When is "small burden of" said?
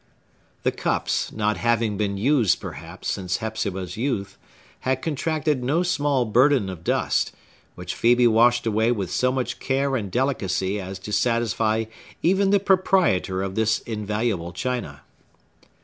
5.83-6.83